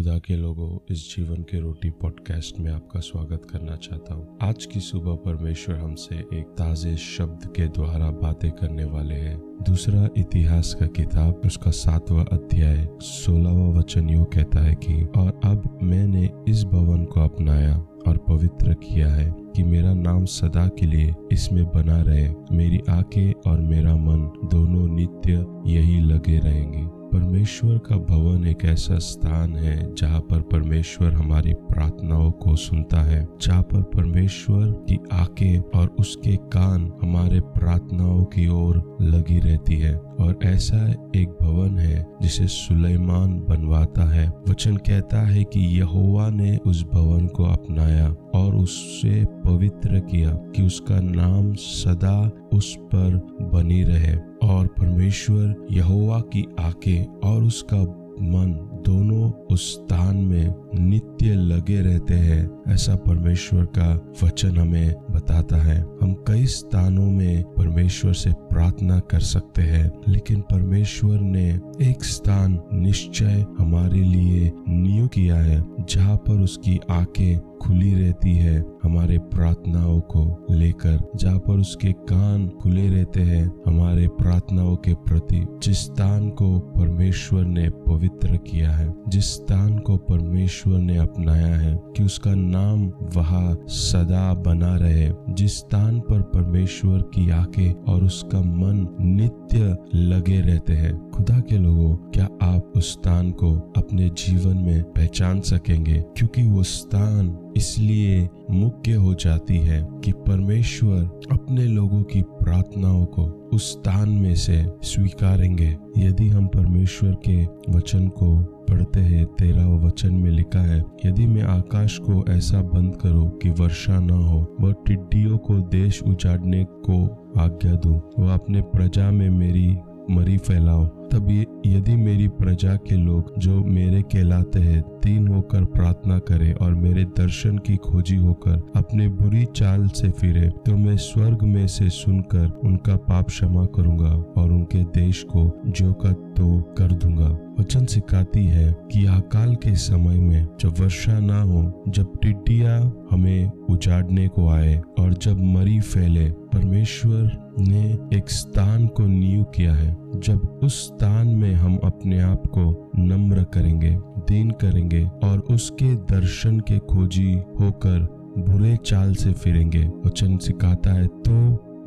[0.00, 4.66] खुदा के लोगों, इस जीवन के रोटी पॉडकास्ट में आपका स्वागत करना चाहता हूँ। आज
[4.66, 10.74] की सुबह परमेश्वर हमसे एक ताजे शब्द के द्वारा बातें करने वाले हैं। दूसरा इतिहास
[10.80, 16.64] का किताब, उसका सातवां अध्याय, सोलहवा वचन यू कहता है कि, और अब मैंने इस
[16.64, 17.76] भवन को अपनाया
[18.08, 23.50] और पवित्र किया है कि मेरा नाम सदा के लिए इसमें बना रहे। मेरी आँखें
[23.50, 29.94] और मेरा मन दोनों नित्य यही लगे रहेंगे। परमेश्वर का भवन एक ऐसा स्थान है
[29.94, 36.36] जहाँ पर परमेश्वर हमारी प्रार्थनाओं को सुनता है, जहाँ पर परमेश्वर की आँखें और उसके
[36.36, 43.44] कान हमारे प्रार्थनाओं की ओर लगी रहती है। और ऐसा एक भवन है जिसे सुलेमान
[43.48, 50.00] बनवाता है। वचन कहता है कि यहोवा ने उस भवन को अपनाया। और उससे पवित्र
[50.00, 57.42] किया कि उसका नाम सदा उस पर बनी रहे। और परमेश्वर यहोवा की आँखें और
[57.42, 64.94] उसका मन दोनों उस स्थान में नित्य लगे रहते हैं, ऐसा परमेश्वर का वचन हमें
[65.10, 71.60] बताता है। हम कई स्थानों में परमेश्वर से प्रार्थना कर सकते हैं, लेकिन परमेश्वर ने
[71.82, 78.64] एक स्थान निश्चय हमारे लिए नियुक्त किया है, जहाँ पर उसकी आँखें खुली रहती है,
[78.82, 85.46] हमारे प्रार्थनाओं को लेकर। जहाँ पर उसके कान खुले रहते हैं, हमारे प्रार्थनाओं के प्रति
[85.62, 91.80] जिस स्थान को परमेश्वर ने पवित्र किया है, जिस स्थान को परमेश्वर ने अपनाया है,
[91.96, 98.40] कि उसका नाम वहाँ सदा बना रहे। जिस स्थान पर परमेश्वर की आँखें और उसका
[98.40, 104.56] मन नित्य लगे रहते हैं। खुदा के लोगों, क्या आप उस स्थान को अपने जीवन
[104.56, 106.04] में पहचान सकेंगे?
[106.16, 113.24] क्योंकि वो स्थान इसलिए मुख्य हो जाती है कि परमेश्वर अपने लोगों की प्रार्थनाओं को
[113.52, 118.36] उस स्थान में से स्वीकारेंगे। यदि हम परमेश्वर के वचन को
[118.70, 123.50] पढ़ते हैं तेरह वचन में लिखा है, यदि मैं आकाश को ऐसा बंद करूँ कि
[123.50, 127.04] वर्षा न हो, वह टिड्डियों को देश उजाड़ने को
[127.40, 129.76] आज्ञा दूँ, वह अपने प्रजा में मेरी
[130.10, 131.28] मरी फैलाओ। तब
[131.66, 137.04] यदि मेरी प्रजा के लोग जो मेरे कहलाते हैं, तीन होकर प्रार्थना करें और मेरे
[137.04, 142.60] दर्शन की खोजी होकर अपने बुरी चाल से फिरे तो मैं स्वर्ग में से सुनकर
[142.64, 148.44] उनका पाप क्षमा करूँगा और उनके देश को जो का तो कर दूँगा। वचन सिखाती
[148.46, 152.76] है कि अकाल के समय में जब वर्षा ना हो, जब टिड्डिया
[153.10, 157.82] हमें उजाड़ने को आए और जब मरी फैले, परमेश्वर ने
[158.16, 163.42] एक स्थान को नियुक्त किया है। जब उस स्थान में हम अपने आप को नम्र
[163.44, 163.90] करेंगे,
[164.28, 167.98] दीन करेंगे और उसके दर्शन के खोजी होकर
[168.38, 171.32] बुरे चाल से फिरेंगे। वचन सिखाता है तो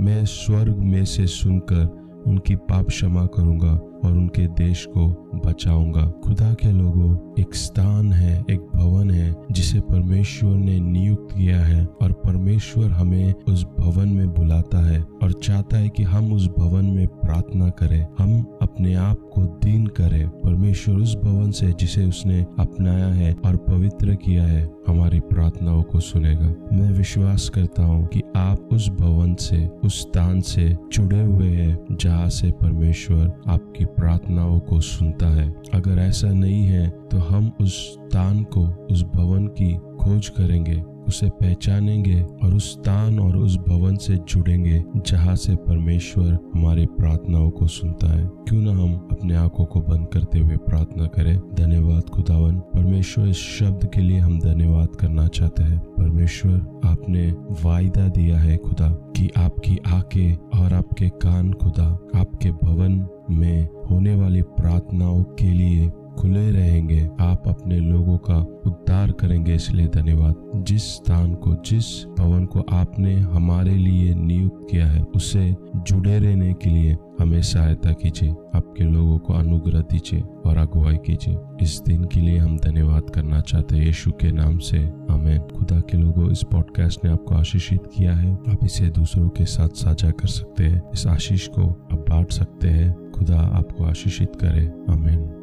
[0.00, 1.84] मैं स्वर्ग में से सुनकर
[2.26, 8.44] उनकी पाप क्षमा करूँगा और उनके देश को बचाऊँगा। खुदा के लोगों, एक स्थान है,
[8.50, 14.34] एक भवन है, जिसे परमेश्वर ने नियुक्त किया है, और परमेश्वर हमें उस भवन में
[14.34, 19.30] बुलाता है, और चाहता है कि हम उस भवन में प्रार्थना करें। हम अपने आप
[19.34, 24.70] को दीन करें। परमेश्वर उस भवन से, जिसे उसने अपनाया है और पवित्र किया है,
[24.88, 30.40] हमारी प्रार्थनाओं को सुनेगा। मैं विश्वास करता हूँ कि आप उस भवन से, उस स्थान
[30.40, 36.64] से जुड़े हुए हैं, जहाँ से परमेश्वर आपकी प्रार्थनाओं को सुनता है। अगर ऐसा नहीं
[36.66, 42.72] है तो हम उस स्थान को, उस भवन की खोज करेंगे। उसे पहचानेंगे और उस
[42.72, 48.62] स्थान और उस भवन से जुड़ेंगे, जहाँ से परमेश्वर हमारी प्रार्थनाओं को सुनता है। क्यों
[48.62, 53.90] ना हम अपने आँखों को बंद करते हुए प्रार्थना करें। धन्यवाद खुदावन। परमेश्वर, इस शब्द
[53.94, 57.30] के लिए हम धन्यवाद करना चाहते हैं। परमेश्वर, आपने
[57.64, 64.14] वायदा दिया है खुदा, कि आपकी आँखें और आपके कान खुदा, आपके भवन में होने
[64.14, 68.36] वाली प्रार्थनाओं के लिए खुले रहेंगे। आप अपने लोगों का
[68.66, 74.86] उद्धार करेंगे। इसलिए धन्यवाद। जिस स्थान को, जिस भवन को आपने हमारे लिए नियुक्त किया
[74.86, 80.56] है, उसे जुड़े रहने के लिए हमें सहायता कीजिए। आपके लोगों को अनुग्रह दीजिए और
[80.56, 84.92] अगुवाई कीजिए। इस दिन के लिए हम धन्यवाद करना चाहते हैं। यीशु के नाम से।
[85.10, 89.44] हमें खुदा के लोगों, इस पॉडकास्ट ने आपको आशीषित किया है। आप इसे दूसरों के
[89.44, 94.36] साथ साझा कर सकते हैं। इस आशीष को आप बांट सकते हैं। खुदा आपको आशीषित
[94.36, 95.41] करे। अमेन